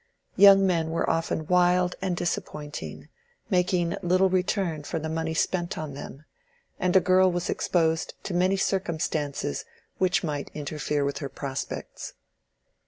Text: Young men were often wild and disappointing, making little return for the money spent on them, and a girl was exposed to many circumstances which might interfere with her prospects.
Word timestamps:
Young 0.35 0.65
men 0.65 0.89
were 0.89 1.07
often 1.07 1.45
wild 1.45 1.93
and 2.01 2.17
disappointing, 2.17 3.07
making 3.51 3.95
little 4.01 4.29
return 4.31 4.81
for 4.81 4.97
the 4.97 5.09
money 5.09 5.35
spent 5.35 5.77
on 5.77 5.93
them, 5.93 6.25
and 6.79 6.95
a 6.95 6.99
girl 6.99 7.31
was 7.31 7.51
exposed 7.51 8.15
to 8.23 8.33
many 8.33 8.57
circumstances 8.57 9.63
which 9.99 10.23
might 10.23 10.49
interfere 10.55 11.05
with 11.05 11.19
her 11.19 11.29
prospects. 11.29 12.13